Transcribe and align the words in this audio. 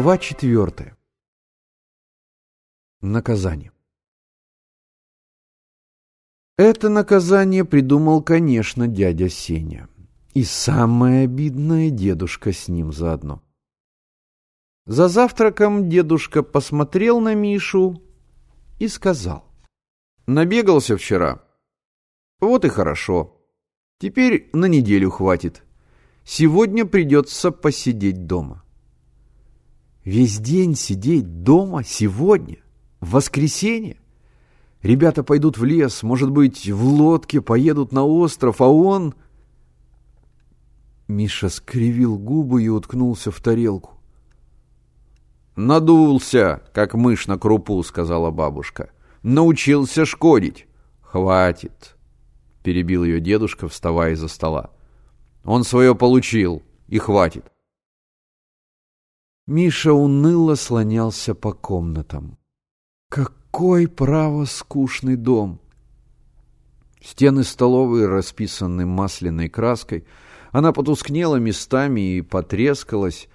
Глава 0.00 0.16
четвертая. 0.16 0.96
Наказание. 3.02 3.70
Это 6.56 6.88
наказание 6.88 7.66
придумал, 7.66 8.22
конечно, 8.22 8.88
дядя 8.88 9.28
Сеня. 9.28 9.90
И 10.32 10.42
самое 10.42 11.24
обидное, 11.24 11.90
дедушка 11.90 12.50
с 12.50 12.68
ним 12.68 12.94
заодно. 12.94 13.42
За 14.86 15.08
завтраком 15.08 15.90
дедушка 15.90 16.42
посмотрел 16.42 17.20
на 17.20 17.34
Мишу 17.34 18.02
и 18.78 18.88
сказал. 18.88 19.44
Набегался 20.26 20.96
вчера. 20.96 21.44
Вот 22.40 22.64
и 22.64 22.70
хорошо. 22.70 23.38
Теперь 23.98 24.48
на 24.54 24.64
неделю 24.64 25.10
хватит. 25.10 25.62
Сегодня 26.24 26.86
придется 26.86 27.50
посидеть 27.50 28.26
дома. 28.26 28.64
Весь 30.04 30.38
день 30.38 30.74
сидеть 30.74 31.42
дома 31.42 31.84
сегодня, 31.84 32.58
в 33.00 33.12
воскресенье? 33.12 33.98
Ребята 34.82 35.22
пойдут 35.22 35.58
в 35.58 35.64
лес, 35.64 36.02
может 36.02 36.30
быть, 36.30 36.68
в 36.68 36.84
лодке 36.84 37.42
поедут 37.42 37.92
на 37.92 38.04
остров, 38.04 38.60
а 38.60 38.68
он... 38.68 39.14
Миша 41.06 41.48
скривил 41.48 42.16
губы 42.18 42.62
и 42.62 42.68
уткнулся 42.68 43.30
в 43.30 43.40
тарелку. 43.40 44.00
«Надулся, 45.56 46.62
как 46.72 46.94
мышь 46.94 47.26
на 47.26 47.36
крупу»,— 47.36 47.82
сказала 47.84 48.30
бабушка. 48.30 48.90
«Научился 49.22 50.06
шкодить». 50.06 50.66
«Хватит»,— 51.02 51.96
перебил 52.62 53.04
ее 53.04 53.20
дедушка, 53.20 53.68
вставая 53.68 54.12
из-за 54.12 54.28
стола. 54.28 54.70
«Он 55.44 55.64
свое 55.64 55.94
получил, 55.94 56.62
и 56.86 56.98
хватит». 56.98 57.44
Миша 59.46 59.92
уныло 59.92 60.54
слонялся 60.54 61.34
по 61.34 61.52
комнатам. 61.52 62.38
Какой, 63.08 63.88
право, 63.88 64.44
скучный 64.44 65.16
дом! 65.16 65.60
Стены 67.02 67.42
столовой 67.42 68.06
расписаны 68.06 68.86
масляной 68.86 69.48
краской. 69.48 70.04
Она 70.52 70.72
потускнела 70.72 71.36
местами 71.36 72.18
и 72.18 72.22
потрескалась. 72.22 73.28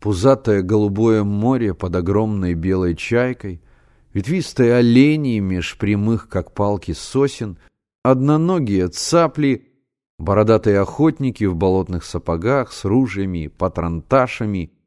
Пузатое 0.00 0.62
голубое 0.62 1.22
море 1.22 1.74
под 1.74 1.94
огромной 1.94 2.54
белой 2.54 2.96
чайкой. 2.96 3.62
Ветвистые 4.14 4.74
олени 4.74 5.38
меж 5.38 5.76
прямых, 5.76 6.28
как 6.28 6.52
палки, 6.52 6.92
сосен. 6.92 7.58
Одноногие 8.02 8.88
цапли. 8.88 9.68
Бородатые 10.18 10.80
охотники 10.80 11.44
в 11.44 11.54
болотных 11.54 12.04
сапогах 12.04 12.72
с 12.72 12.84
ружьями, 12.84 13.46
патронташами— 13.46 14.72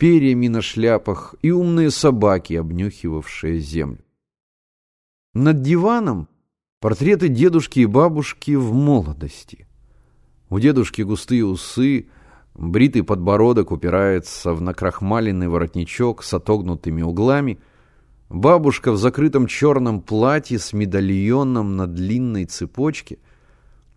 перьями 0.00 0.48
на 0.48 0.62
шляпах 0.62 1.34
и 1.42 1.50
умные 1.50 1.90
собаки, 1.90 2.54
обнюхивавшие 2.54 3.58
землю. 3.58 4.02
Над 5.34 5.60
диваном 5.60 6.26
портреты 6.80 7.28
дедушки 7.28 7.80
и 7.80 7.86
бабушки 7.86 8.52
в 8.56 8.72
молодости. 8.72 9.68
У 10.48 10.58
дедушки 10.58 11.02
густые 11.02 11.44
усы, 11.44 12.08
бритый 12.54 13.02
подбородок 13.02 13.72
упирается 13.72 14.54
в 14.54 14.62
накрахмаленный 14.62 15.48
воротничок 15.48 16.24
с 16.24 16.32
отогнутыми 16.32 17.02
углами, 17.02 17.60
бабушка 18.30 18.92
в 18.92 18.96
закрытом 18.96 19.46
черном 19.46 20.00
платье 20.00 20.58
с 20.58 20.72
медальоном 20.72 21.76
на 21.76 21.86
длинной 21.86 22.46
цепочке, 22.46 23.18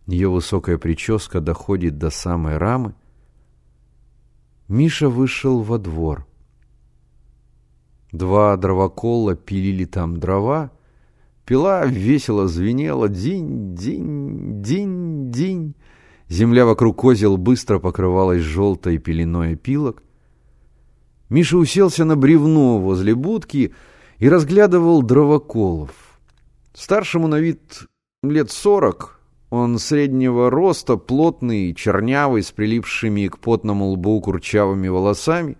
ее 0.06 0.30
высокая 0.30 0.78
прическа 0.78 1.40
доходит 1.40 1.98
до 1.98 2.10
самой 2.10 2.58
рамы, 2.58 2.94
Миша 4.74 5.08
вышел 5.08 5.62
во 5.62 5.78
двор. 5.78 6.26
Два 8.12 8.58
дровокола 8.58 9.36
пилили 9.36 9.86
там 9.86 10.18
дрова. 10.18 10.72
Пила 11.46 11.86
весело 11.86 12.48
звенела. 12.48 13.08
Динь, 13.08 13.76
динь, 13.76 14.64
динь, 14.64 15.32
динь. 15.32 15.76
Земля 16.28 16.66
вокруг 16.66 16.98
козел 16.98 17.38
быстро 17.38 17.78
покрывалась 17.78 18.42
желтой 18.42 18.98
пеленой 18.98 19.54
опилок. 19.54 20.02
Миша 21.30 21.58
уселся 21.58 22.04
на 22.04 22.16
бревно 22.16 22.80
возле 22.80 23.14
будки 23.14 23.76
и 24.18 24.28
разглядывал 24.28 25.04
дровоколов. 25.04 26.20
Старшему 26.74 27.28
на 27.28 27.40
вид 27.40 27.84
лет 28.24 28.50
сорок, 28.50 29.20
он 29.54 29.78
среднего 29.78 30.50
роста, 30.50 30.98
плотный, 30.98 31.76
чернявый, 31.76 32.42
с 32.42 32.52
прилипшими 32.52 33.28
к 33.28 33.38
потному 33.38 33.86
лбу 33.90 34.20
курчавыми 34.20 34.88
волосами. 34.88 35.60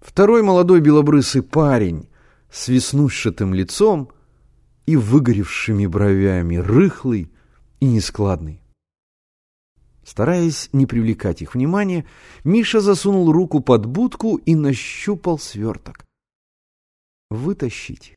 Второй 0.00 0.42
молодой 0.42 0.80
белобрысый 0.80 1.42
парень 1.42 2.08
с 2.50 2.68
веснушчатым 2.68 3.52
лицом 3.52 4.08
и 4.86 4.96
выгоревшими 4.96 5.84
бровями, 5.84 6.56
рыхлый 6.56 7.30
и 7.80 7.84
нескладный. 7.84 8.62
Стараясь 10.02 10.70
не 10.72 10.86
привлекать 10.86 11.42
их 11.42 11.54
внимания, 11.54 12.06
Миша 12.44 12.80
засунул 12.80 13.30
руку 13.30 13.60
под 13.60 13.84
будку 13.84 14.36
и 14.36 14.54
нащупал 14.54 15.38
сверток. 15.38 16.06
Вытащить. 17.28 18.14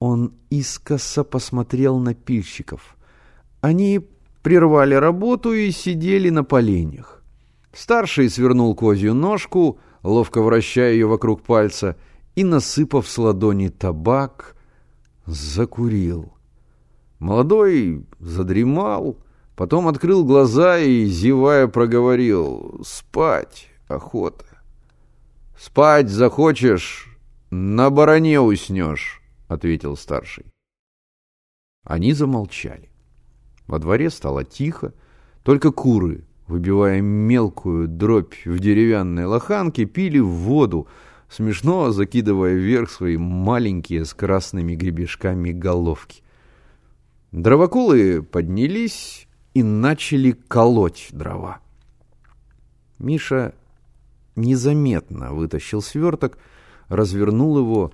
Он 0.00 0.32
искоса 0.48 1.22
посмотрел 1.22 1.98
на 1.98 2.14
пильщиков— 2.14 2.94
они 3.60 4.00
прервали 4.42 4.94
работу 4.94 5.52
и 5.52 5.70
сидели 5.70 6.30
на 6.30 6.44
поленьях. 6.44 7.22
Старший 7.72 8.30
свернул 8.30 8.74
козью 8.74 9.14
ножку, 9.14 9.78
ловко 10.02 10.42
вращая 10.42 10.92
ее 10.92 11.06
вокруг 11.06 11.42
пальца, 11.42 11.96
и, 12.34 12.44
насыпав 12.44 13.08
с 13.08 13.18
ладони 13.18 13.68
табак, 13.68 14.56
закурил. 15.26 16.32
Молодой 17.18 18.06
задремал, 18.20 19.18
потом 19.56 19.88
открыл 19.88 20.24
глаза 20.24 20.78
и, 20.78 21.04
зевая, 21.06 21.66
проговорил 21.66 22.80
«Спать 22.84 23.68
охота». 23.88 24.44
«Спать 25.58 26.08
захочешь, 26.08 27.18
на 27.50 27.90
бароне 27.90 28.40
уснешь»,— 28.40 29.20
ответил 29.48 29.96
старший. 29.96 30.46
Они 31.82 32.12
замолчали. 32.12 32.87
Во 33.68 33.78
дворе 33.78 34.10
стало 34.10 34.44
тихо, 34.44 34.92
только 35.44 35.70
куры, 35.70 36.24
выбивая 36.46 37.02
мелкую 37.02 37.86
дробь 37.86 38.34
в 38.46 38.58
деревянной 38.58 39.26
лоханке, 39.26 39.84
пили 39.84 40.18
воду, 40.18 40.88
смешно 41.28 41.90
закидывая 41.90 42.54
вверх 42.54 42.90
свои 42.90 43.18
маленькие 43.18 44.06
с 44.06 44.14
красными 44.14 44.74
гребешками 44.74 45.52
головки. 45.52 46.22
Дровоколы 47.30 48.22
поднялись 48.22 49.28
и 49.52 49.62
начали 49.62 50.32
колоть 50.32 51.08
дрова. 51.12 51.60
Миша 52.98 53.54
незаметно 54.34 55.34
вытащил 55.34 55.82
сверток, 55.82 56.38
развернул 56.88 57.58
его, 57.58 57.92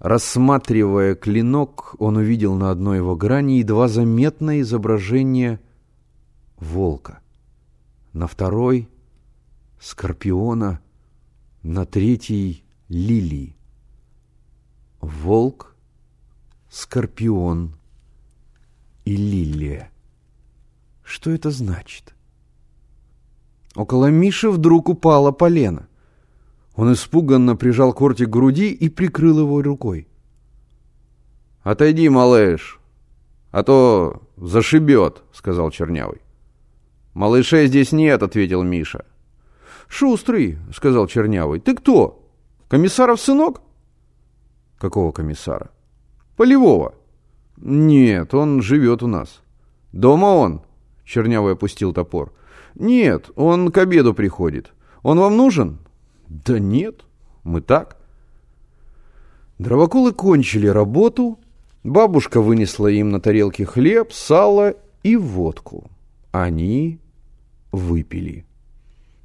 Рассматривая 0.00 1.14
клинок, 1.14 1.94
он 1.98 2.16
увидел 2.16 2.54
на 2.54 2.70
одной 2.70 2.96
его 2.96 3.16
грани 3.16 3.58
едва 3.58 3.86
заметное 3.86 4.62
изображение 4.62 5.60
волка. 6.56 7.20
На 8.14 8.26
второй— 8.26 8.88
скорпиона, 9.78 10.80
на 11.62 11.84
третьей— 11.84 12.64
лилии. 12.88 13.54
Волк, 15.02 15.76
скорпион 16.70 17.76
и 19.04 19.16
лилия. 19.16 19.90
Что 21.04 21.30
это 21.30 21.50
значит? 21.50 22.14
Около 23.74 24.06
Миши 24.06 24.48
вдруг 24.50 24.88
упала 24.88 25.30
полена. 25.30 25.89
Он 26.76 26.92
испуганно 26.92 27.56
прижал 27.56 27.92
кортик 27.92 28.28
к 28.28 28.30
груди 28.30 28.70
и 28.70 28.88
прикрыл 28.88 29.40
его 29.40 29.62
рукой. 29.62 30.06
«Отойди, 31.62 32.08
малыш, 32.08 32.80
а 33.50 33.62
то 33.62 34.22
зашибет»,— 34.36 35.22
сказал 35.32 35.70
Чернявый. 35.70 36.22
«Малышей 37.12 37.66
здесь 37.66 37.92
нет»,— 37.92 38.22
ответил 38.22 38.62
Миша. 38.62 39.04
«Шустрый»,— 39.88 40.58
сказал 40.74 41.06
Чернявый. 41.06 41.60
«Ты 41.60 41.74
кто? 41.74 42.24
Комиссаров 42.68 43.20
сынок?» 43.20 43.60
«Какого 44.78 45.10
комиссара?» 45.10 45.70
«Полевого». 46.36 46.94
«Нет, 47.56 48.32
он 48.32 48.62
живет 48.62 49.02
у 49.02 49.06
нас». 49.06 49.42
«Дома 49.92 50.26
он?»— 50.26 50.62
Чернявый 51.04 51.54
опустил 51.54 51.92
топор. 51.92 52.32
«Нет, 52.74 53.30
он 53.34 53.72
к 53.72 53.78
обеду 53.78 54.14
приходит. 54.14 54.72
Он 55.02 55.18
вам 55.18 55.36
нужен?» 55.36 55.80
Да 56.30 56.60
нет, 56.60 57.04
мы 57.42 57.60
так. 57.60 57.96
Дровоколы 59.58 60.12
кончили 60.12 60.68
работу, 60.68 61.40
бабушка 61.82 62.40
вынесла 62.40 62.86
им 62.86 63.10
на 63.10 63.20
тарелке 63.20 63.66
хлеб, 63.66 64.12
сало 64.12 64.76
и 65.02 65.16
водку. 65.16 65.90
Они 66.30 67.00
выпили. 67.72 68.46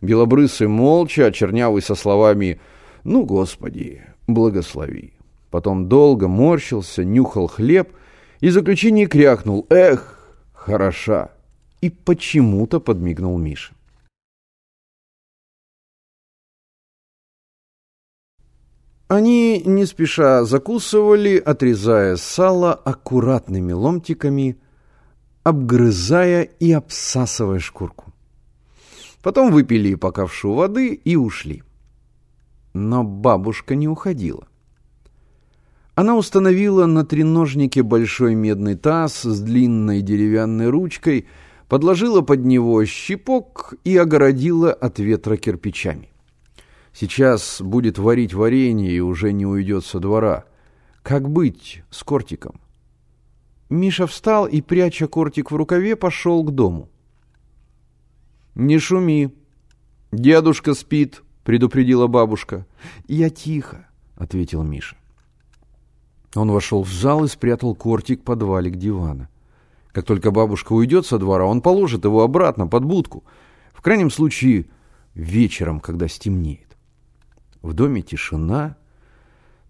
Белобрысый 0.02 0.68
молча, 0.68 1.28
а 1.28 1.32
чернявый 1.32 1.84
со 1.84 1.94
словами 1.94 2.60
Ну, 3.04 3.24
Господи, 3.24 4.02
благослови. 4.26 5.14
Потом 5.52 5.88
долго 5.88 6.28
морщился, 6.28 7.06
нюхал 7.06 7.48
хлеб 7.48 7.90
и 8.40 8.50
в 8.50 8.52
заключение 8.52 9.06
крякнул 9.06 9.68
«Эх, 9.70 10.36
хороша!» 10.54 11.30
и 11.82 11.92
почему-то 11.92 12.80
подмигнул 12.80 13.38
Мише. 13.38 13.76
Они 19.08 19.62
не 19.64 19.86
спеша 19.86 20.46
закусывали, 20.46 21.38
отрезая 21.38 22.16
сало 22.16 22.74
аккуратными 22.74 23.72
ломтиками, 23.72 24.58
обгрызая 25.44 26.44
и 26.44 26.72
обсасывая 26.72 27.60
шкурку. 27.60 28.12
Потом 29.22 29.52
выпили 29.52 29.94
по 29.94 30.12
ковшу 30.12 30.54
воды 30.54 30.94
и 30.94 31.16
ушли. 31.16 31.62
Но 32.74 33.04
бабушка 33.04 33.76
не 33.76 33.88
уходила. 33.88 34.48
Она 35.94 36.16
установила 36.16 36.88
на 36.88 37.06
треножнике 37.06 37.84
большой 37.84 38.34
медный 38.34 38.76
таз 38.76 39.22
с 39.22 39.40
длинной 39.40 40.02
деревянной 40.02 40.70
ручкой, 40.70 41.28
подложила 41.70 42.22
под 42.22 42.44
него 42.44 42.84
щипок 42.86 43.76
и 43.84 43.96
огородила 43.96 44.74
от 44.74 45.00
ветра 45.00 45.38
кирпичами. 45.38 46.10
Сейчас 46.98 47.62
будет 47.62 47.98
варить 47.98 48.34
варенье 48.34 48.90
и 48.90 49.02
уже 49.02 49.34
не 49.34 49.46
уйдет 49.46 49.84
со 49.84 50.00
двора. 50.00 50.46
Как 51.04 51.30
быть 51.30 51.84
с 51.90 52.04
кортиком? 52.04 52.62
Миша 53.70 54.08
встал 54.08 54.48
и, 54.48 54.62
пряча 54.62 55.08
кортик 55.08 55.52
в 55.52 55.56
рукаве, 55.58 55.98
пошел 55.98 56.42
к 56.46 56.52
дому. 56.52 56.88
«Не 58.54 58.80
шуми. 58.80 59.36
Дедушка 60.14 60.74
спит»,— 60.74 61.22
предупредила 61.44 62.08
бабушка. 62.08 62.66
«Я 63.08 63.30
тихо»,— 63.30 63.90
ответил 64.16 64.64
Миша. 64.64 64.96
Он 66.34 66.50
вошел 66.50 66.82
в 66.82 66.94
зал 66.94 67.26
и 67.26 67.28
спрятал 67.28 67.76
кортик 67.76 68.24
под 68.24 68.42
валик 68.42 68.78
дивана. 68.78 69.28
Как 69.92 70.06
только 70.06 70.32
бабушка 70.32 70.72
уйдет 70.72 71.06
со 71.06 71.18
двора, 71.18 71.46
он 71.46 71.62
положит 71.62 72.06
его 72.06 72.24
обратно 72.24 72.68
под 72.68 72.86
будку. 72.86 73.26
В 73.74 73.82
крайнем 73.82 74.10
случае, 74.10 74.68
вечером, 75.14 75.82
когда 75.82 76.08
стемнеет. 76.08 76.65
В 77.66 77.74
доме 77.74 78.04
тишина, 78.04 78.78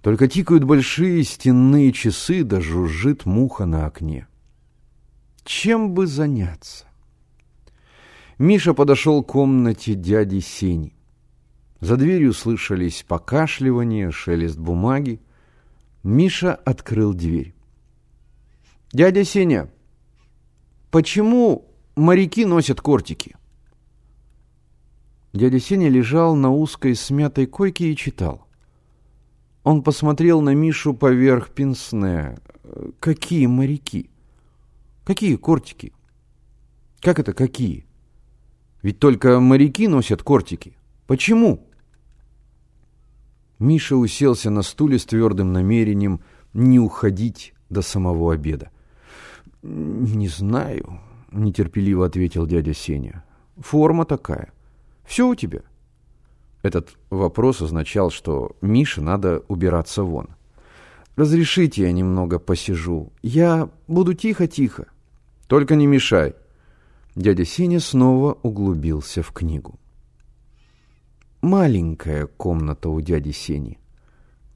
только 0.01 0.27
тикают 0.27 0.65
большие 0.65 1.24
стенные 1.24 1.94
часы, 1.94 2.44
да 2.44 2.59
жужжит 2.59 3.25
муха 3.25 3.65
на 3.65 3.86
окне. 3.86 4.27
Чем 5.45 5.94
бы 5.94 6.06
заняться? 6.06 6.83
Миша 8.38 8.74
подошел 8.74 9.24
к 9.24 9.31
комнате 9.31 9.94
дяди 9.94 10.42
Сени. 10.42 10.94
За 11.80 11.95
дверью 11.95 12.33
слышались 12.33 13.06
покашливание, 13.07 14.12
шелест 14.12 14.57
бумаги. 14.57 15.21
Миша 16.03 16.53
открыл 16.53 17.13
дверь. 17.13 17.56
«Дядя 18.91 19.24
Сеня, 19.24 19.69
почему 20.91 21.74
моряки 21.95 22.44
носят 22.44 22.81
кортики?» 22.81 23.38
Дядя 25.36 25.60
Сеня 25.60 25.90
лежал 25.90 26.34
на 26.38 26.50
узкой 26.50 26.96
смятой 26.96 27.46
койке 27.46 27.92
и 27.92 27.96
читал. 27.98 28.48
Он 29.64 29.84
посмотрел 29.84 30.40
на 30.40 30.56
Мишу 30.56 30.94
поверх 30.94 31.50
пенсне. 31.50 32.38
Какие 33.02 33.48
моряки? 33.48 34.10
Какие 35.04 35.36
кортики? 35.36 35.92
Как 37.02 37.20
это 37.20 37.34
какие? 37.34 37.86
Ведь 38.82 39.00
только 39.00 39.42
моряки 39.42 39.90
носят 39.90 40.24
кортики. 40.24 40.78
Почему? 41.06 41.68
Миша 43.60 43.98
уселся 43.98 44.50
на 44.50 44.62
стуле 44.62 44.98
с 44.98 45.06
твердым 45.06 45.52
намерением 45.52 46.22
не 46.54 46.80
уходить 46.80 47.54
до 47.70 47.82
самого 47.82 48.34
обеда. 48.34 48.72
«Не 49.64 50.30
знаю»,— 50.30 51.02
нетерпеливо 51.34 52.06
ответил 52.06 52.48
дядя 52.48 52.74
Сеня. 52.74 53.26
«Форма 53.58 54.06
такая». 54.06 54.55
Все 55.06 55.28
у 55.28 55.36
тебя?» 55.36 55.62
Этот 56.62 56.98
вопрос 57.10 57.62
означал, 57.62 58.10
что 58.10 58.56
Мише 58.62 59.02
надо 59.02 59.44
убираться 59.48 60.04
вон. 60.04 60.30
«Разрешите 61.16 61.84
я 61.84 61.92
немного 61.92 62.40
посижу. 62.40 63.13
Я 63.22 63.69
буду 63.88 64.13
тихо-тихо. 64.13 64.88
Только 65.48 65.75
не 65.75 65.88
мешай». 65.88 66.36
Дядя 67.16 67.46
Сеня 67.46 67.80
снова 67.80 68.38
углубился 68.42 69.24
в 69.24 69.31
книгу. 69.31 69.80
Маленькая 71.42 72.25
комната 72.25 72.90
у 72.90 73.00
дяди 73.00 73.30
Сени. 73.30 73.78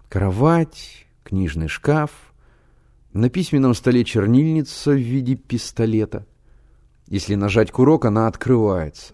Кровать, 0.10 1.06
книжный 1.24 1.68
шкаф, 1.68 2.34
на 3.14 3.30
письменном 3.30 3.76
столе 3.76 4.04
чернильница 4.04 4.92
в 4.92 4.98
виде 4.98 5.36
пистолета. 5.36 6.26
Если 7.06 7.36
нажать 7.36 7.72
курок, 7.72 8.06
она 8.06 8.26
открывается. 8.26 9.14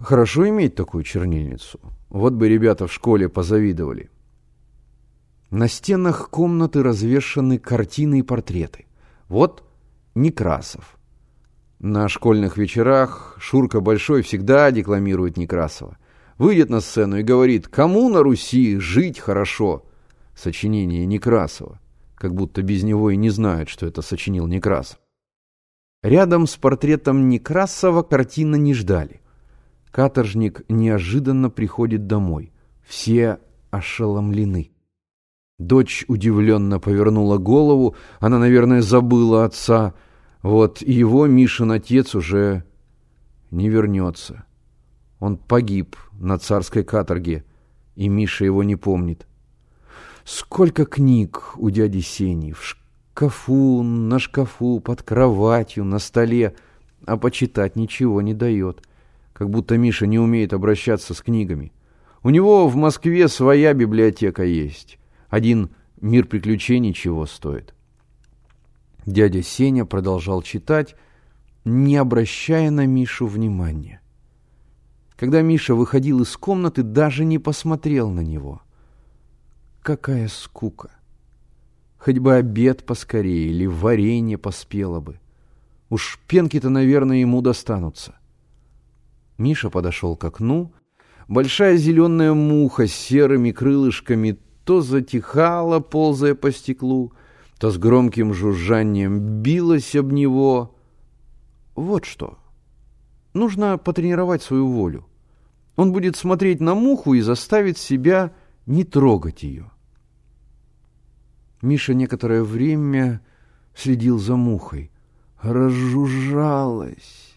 Хорошо 0.00 0.48
иметь 0.48 0.74
такую 0.74 1.04
чернильницу. 1.04 1.78
Вот 2.08 2.32
бы 2.32 2.48
ребята 2.48 2.86
в 2.86 2.92
школе 2.92 3.28
позавидовали. 3.28 4.10
На 5.50 5.68
стенах 5.68 6.30
комнаты 6.30 6.82
развешаны 6.82 7.58
картины 7.58 8.20
и 8.20 8.22
портреты. 8.22 8.86
Вот 9.28 9.62
Некрасов. 10.14 10.98
На 11.78 12.08
школьных 12.08 12.56
вечерах 12.56 13.36
Шурка 13.38 13.80
Большой 13.80 14.22
всегда 14.22 14.70
декламирует 14.70 15.36
Некрасова. 15.36 15.98
Выйдет 16.38 16.70
на 16.70 16.80
сцену 16.80 17.18
и 17.18 17.22
говорит 17.22 17.68
«Кому 17.68 18.08
на 18.08 18.22
Руси 18.22 18.78
жить 18.78 19.18
хорошо?» 19.18 19.84
Сочинение 20.34 21.04
Некрасова. 21.04 21.78
Как 22.14 22.34
будто 22.34 22.62
без 22.62 22.82
него 22.82 23.10
и 23.10 23.16
не 23.16 23.28
знают, 23.28 23.68
что 23.68 23.86
это 23.86 24.00
сочинил 24.00 24.46
Некрасов. 24.46 24.98
Рядом 26.02 26.46
с 26.46 26.56
портретом 26.56 27.28
Некрасова 27.28 28.02
картина 28.02 28.56
не 28.56 28.72
ждали. 28.72 29.19
Каторжник 29.90 30.62
неожиданно 30.68 31.50
приходит 31.50 32.06
домой. 32.06 32.52
Все 32.86 33.38
ошеломлены. 33.70 34.70
Дочь 35.58 36.04
удивленно 36.08 36.78
повернула 36.78 37.38
голову. 37.38 37.96
Она, 38.20 38.38
наверное, 38.38 38.82
забыла 38.82 39.44
отца. 39.44 39.94
Вот 40.42 40.80
его 40.80 41.26
Мишин 41.26 41.72
отец 41.72 42.14
уже 42.14 42.64
не 43.50 43.68
вернется. 43.68 44.44
Он 45.18 45.36
погиб 45.36 45.96
на 46.12 46.38
царской 46.38 46.82
каторге, 46.82 47.44
и 47.94 48.08
Миша 48.08 48.44
его 48.44 48.62
не 48.62 48.76
помнит. 48.76 49.26
Сколько 50.24 50.86
книг 50.86 51.54
у 51.56 51.68
дяди 51.68 52.00
Сени 52.00 52.52
в 52.52 52.64
шкафу, 52.64 53.82
на 53.82 54.18
шкафу, 54.18 54.80
под 54.80 55.02
кроватью, 55.02 55.84
на 55.84 55.98
столе, 55.98 56.54
а 57.04 57.16
почитать 57.18 57.76
ничего 57.76 58.22
не 58.22 58.32
дает 58.32 58.82
как 59.40 59.48
будто 59.48 59.78
Миша 59.78 60.06
не 60.06 60.18
умеет 60.18 60.52
обращаться 60.52 61.14
с 61.14 61.22
книгами. 61.22 61.72
У 62.22 62.28
него 62.28 62.68
в 62.68 62.76
Москве 62.76 63.26
своя 63.26 63.72
библиотека 63.72 64.44
есть. 64.44 64.98
Один 65.30 65.70
«Мир 65.98 66.26
приключений» 66.26 66.92
чего 66.92 67.24
стоит. 67.24 67.74
Дядя 69.06 69.42
Сеня 69.42 69.86
продолжал 69.86 70.42
читать, 70.42 70.94
не 71.64 71.96
обращая 71.96 72.70
на 72.70 72.84
Мишу 72.84 73.26
внимания. 73.26 74.02
Когда 75.16 75.40
Миша 75.40 75.74
выходил 75.74 76.20
из 76.20 76.36
комнаты, 76.36 76.82
даже 76.82 77.24
не 77.24 77.38
посмотрел 77.38 78.10
на 78.10 78.20
него. 78.20 78.60
Какая 79.80 80.28
скука! 80.28 80.90
Хоть 81.96 82.18
бы 82.18 82.34
обед 82.34 82.84
поскорее 82.84 83.48
или 83.48 83.64
варенье 83.64 84.36
поспело 84.36 85.00
бы. 85.00 85.18
Уж 85.88 86.20
пенки-то, 86.28 86.68
наверное, 86.68 87.16
ему 87.16 87.40
достанутся. 87.40 88.19
Миша 89.40 89.70
подошел 89.70 90.16
к 90.16 90.24
окну. 90.24 90.74
Большая 91.26 91.78
зеленая 91.78 92.34
муха 92.34 92.86
с 92.86 92.92
серыми 92.92 93.52
крылышками 93.52 94.38
то 94.64 94.82
затихала, 94.82 95.80
ползая 95.80 96.34
по 96.34 96.52
стеклу, 96.52 97.14
то 97.58 97.70
с 97.70 97.78
громким 97.78 98.34
жужжанием 98.34 99.40
билась 99.40 99.96
об 99.96 100.12
него. 100.12 100.76
Вот 101.74 102.04
что. 102.04 102.38
Нужно 103.32 103.78
потренировать 103.78 104.42
свою 104.42 104.68
волю. 104.68 105.06
Он 105.74 105.92
будет 105.92 106.16
смотреть 106.16 106.60
на 106.60 106.74
муху 106.74 107.14
и 107.14 107.22
заставить 107.22 107.78
себя 107.78 108.34
не 108.66 108.84
трогать 108.84 109.42
ее. 109.42 109.70
Миша 111.62 111.94
некоторое 111.94 112.42
время 112.42 113.22
следил 113.74 114.18
за 114.18 114.36
мухой. 114.36 114.90
Разжужжалась 115.40 117.29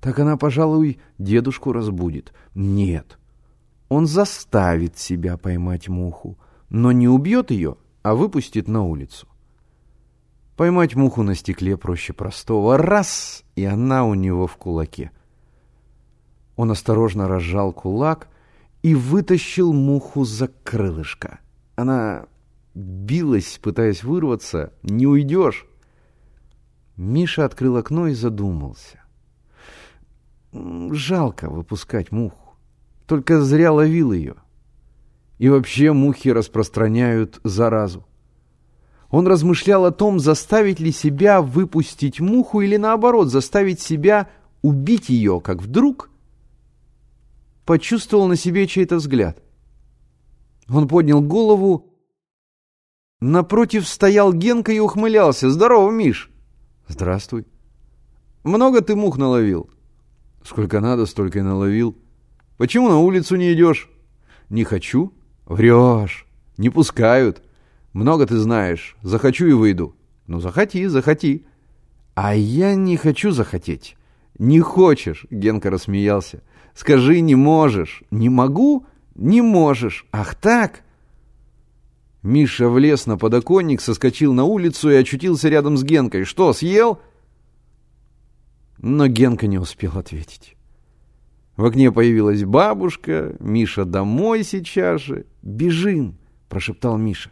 так 0.00 0.18
она, 0.18 0.36
пожалуй, 0.36 0.98
дедушку 1.18 1.72
разбудит. 1.72 2.32
Нет, 2.54 3.18
он 3.88 4.06
заставит 4.06 4.98
себя 4.98 5.36
поймать 5.36 5.88
муху, 5.88 6.38
но 6.68 6.92
не 6.92 7.08
убьет 7.08 7.50
ее, 7.50 7.76
а 8.02 8.14
выпустит 8.14 8.68
на 8.68 8.82
улицу. 8.82 9.28
Поймать 10.56 10.94
муху 10.94 11.22
на 11.22 11.34
стекле 11.34 11.76
проще 11.76 12.12
простого. 12.12 12.76
Раз, 12.76 13.44
и 13.56 13.64
она 13.64 14.04
у 14.04 14.14
него 14.14 14.46
в 14.46 14.56
кулаке. 14.56 15.10
Он 16.56 16.70
осторожно 16.70 17.28
разжал 17.28 17.72
кулак 17.72 18.28
и 18.82 18.94
вытащил 18.94 19.72
муху 19.72 20.24
за 20.24 20.48
крылышко. 20.48 21.40
Она 21.76 22.26
билась, 22.74 23.58
пытаясь 23.62 24.04
вырваться. 24.04 24.72
«Не 24.82 25.06
уйдешь!» 25.06 25.66
Миша 26.96 27.46
открыл 27.46 27.76
окно 27.76 28.08
и 28.08 28.14
задумался. 28.14 28.99
Жалко 30.52 31.48
выпускать 31.48 32.10
муху. 32.10 32.56
Только 33.06 33.40
зря 33.40 33.72
ловил 33.72 34.12
ее. 34.12 34.36
И 35.38 35.48
вообще 35.48 35.92
мухи 35.92 36.28
распространяют 36.28 37.40
заразу. 37.44 38.06
Он 39.10 39.26
размышлял 39.26 39.86
о 39.86 39.90
том, 39.90 40.20
заставить 40.20 40.80
ли 40.80 40.92
себя 40.92 41.42
выпустить 41.42 42.20
муху 42.20 42.60
или 42.60 42.76
наоборот, 42.76 43.28
заставить 43.28 43.80
себя 43.80 44.28
убить 44.62 45.08
ее, 45.08 45.40
как 45.40 45.62
вдруг 45.62 46.10
почувствовал 47.64 48.26
на 48.26 48.36
себе 48.36 48.66
чей-то 48.66 48.96
взгляд. 48.96 49.42
Он 50.68 50.88
поднял 50.88 51.20
голову. 51.20 51.94
Напротив 53.20 53.88
стоял 53.88 54.32
Генка 54.32 54.72
и 54.72 54.78
ухмылялся. 54.78 55.50
«Здорово, 55.50 55.90
Миш!» 55.90 56.30
«Здравствуй!» 56.88 57.46
«Много 58.44 58.80
ты 58.80 58.96
мух 58.96 59.18
наловил?» 59.18 59.70
«Сколько 60.44 60.80
надо, 60.80 61.06
столько 61.06 61.38
и 61.38 61.42
наловил». 61.42 61.96
«Почему 62.56 62.88
на 62.88 62.98
улицу 62.98 63.36
не 63.36 63.52
идешь?» 63.52 63.90
«Не 64.48 64.64
хочу». 64.64 65.12
«Врешь. 65.46 66.26
Не 66.56 66.70
пускают». 66.70 67.42
Много 67.92 68.26
ты 68.26 68.36
знаешь. 68.36 68.96
Захочу 69.02 69.46
и 69.46 69.52
выйду. 69.52 69.96
Ну, 70.26 70.40
захоти, 70.40 70.86
захоти. 70.86 71.46
А 72.14 72.34
я 72.34 72.74
не 72.74 72.96
хочу 72.96 73.32
захотеть. 73.32 73.96
Не 74.38 74.60
хочешь, 74.60 75.26
Генка 75.30 75.70
рассмеялся. 75.70 76.42
Скажи, 76.74 77.20
не 77.20 77.34
можешь. 77.34 78.02
Не 78.10 78.28
могу? 78.28 78.86
Не 79.16 79.42
можешь. 79.42 80.06
Ах 80.12 80.34
так? 80.34 80.82
Миша 82.22 82.68
влез 82.68 83.06
на 83.06 83.16
подоконник, 83.16 83.80
соскочил 83.80 84.32
на 84.32 84.44
улицу 84.44 84.90
и 84.90 84.94
очутился 84.94 85.48
рядом 85.48 85.76
с 85.76 85.82
Генкой. 85.82 86.24
Что, 86.24 86.52
съел? 86.52 87.00
Но 88.82 89.06
Генка 89.08 89.46
не 89.46 89.58
успел 89.58 89.98
ответить. 89.98 90.56
В 91.56 91.64
окне 91.66 91.92
появилась 91.92 92.44
бабушка. 92.44 93.36
Миша 93.38 93.84
домой 93.84 94.42
сейчас 94.42 95.02
же. 95.02 95.26
«Бежим!»– 95.42 96.16
прошептал 96.48 96.96
Миша. 96.96 97.30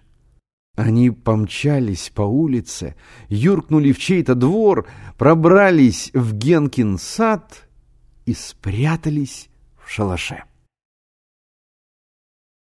Они 0.77 1.11
помчались 1.11 2.13
по 2.15 2.23
улице, 2.23 2.95
юркнули 3.29 3.91
в 3.91 3.99
чей-то 3.99 4.35
двор, 4.37 4.87
пробрались 5.17 6.11
в 6.15 6.35
Генкин 6.35 6.99
сад 6.99 7.69
и 8.27 8.35
спрятались 8.35 9.49
в 9.83 9.91
шалаше. 9.91 10.45